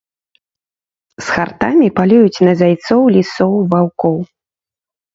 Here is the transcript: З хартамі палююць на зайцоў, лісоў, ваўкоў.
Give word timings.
З 1.25 1.27
хартамі 1.35 1.87
палююць 2.01 2.43
на 2.49 2.57
зайцоў, 2.65 3.01
лісоў, 3.19 3.51
ваўкоў. 3.75 4.21